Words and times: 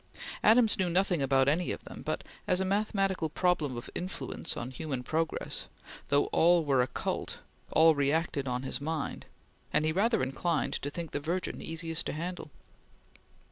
Adams 0.43 0.79
knew 0.79 0.89
nothing 0.89 1.21
about 1.21 1.47
any 1.47 1.71
of 1.71 1.83
them, 1.85 2.01
but 2.01 2.23
as 2.47 2.59
a 2.59 2.65
mathematical 2.65 3.29
problem 3.29 3.77
of 3.77 3.87
influence 3.93 4.57
on 4.57 4.71
human 4.71 5.03
progress, 5.03 5.67
though 6.07 6.25
all 6.31 6.65
were 6.65 6.81
occult, 6.81 7.37
all 7.69 7.93
reacted 7.93 8.47
on 8.47 8.63
his 8.63 8.81
mind, 8.81 9.27
and 9.71 9.85
he 9.85 9.91
rather 9.91 10.23
inclined 10.23 10.73
to 10.73 10.89
think 10.89 11.11
the 11.11 11.19
Virgin 11.19 11.61
easiest 11.61 12.07
to 12.07 12.13
handle. 12.13 12.49